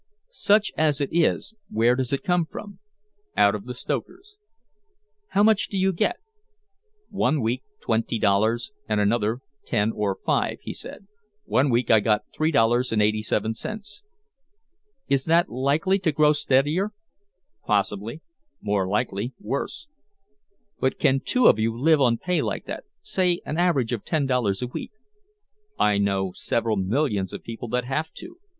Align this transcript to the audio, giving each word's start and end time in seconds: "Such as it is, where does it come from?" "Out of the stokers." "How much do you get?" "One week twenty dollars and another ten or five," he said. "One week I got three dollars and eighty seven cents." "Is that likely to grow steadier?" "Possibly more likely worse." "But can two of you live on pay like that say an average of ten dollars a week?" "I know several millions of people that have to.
"Such 0.31 0.71
as 0.75 0.99
it 0.99 1.09
is, 1.11 1.53
where 1.69 1.95
does 1.95 2.11
it 2.11 2.23
come 2.23 2.47
from?" 2.47 2.79
"Out 3.37 3.53
of 3.53 3.65
the 3.65 3.75
stokers." 3.75 4.37
"How 5.27 5.43
much 5.43 5.67
do 5.69 5.77
you 5.77 5.93
get?" 5.93 6.15
"One 7.11 7.39
week 7.39 7.61
twenty 7.81 8.17
dollars 8.17 8.71
and 8.89 8.99
another 8.99 9.41
ten 9.63 9.91
or 9.91 10.15
five," 10.25 10.57
he 10.63 10.73
said. 10.73 11.05
"One 11.45 11.69
week 11.69 11.91
I 11.91 11.99
got 11.99 12.23
three 12.35 12.49
dollars 12.49 12.91
and 12.91 12.99
eighty 12.99 13.21
seven 13.21 13.53
cents." 13.53 14.01
"Is 15.07 15.25
that 15.25 15.49
likely 15.49 15.99
to 15.99 16.11
grow 16.11 16.33
steadier?" 16.33 16.93
"Possibly 17.67 18.23
more 18.59 18.87
likely 18.87 19.33
worse." 19.39 19.87
"But 20.79 20.97
can 20.97 21.19
two 21.19 21.45
of 21.45 21.59
you 21.59 21.79
live 21.79 22.01
on 22.01 22.17
pay 22.17 22.41
like 22.41 22.65
that 22.65 22.85
say 23.03 23.39
an 23.45 23.59
average 23.59 23.93
of 23.93 24.03
ten 24.03 24.25
dollars 24.25 24.63
a 24.63 24.67
week?" 24.67 24.93
"I 25.77 25.99
know 25.99 26.31
several 26.31 26.75
millions 26.75 27.33
of 27.33 27.43
people 27.43 27.67
that 27.67 27.85
have 27.85 28.11
to. 28.13 28.39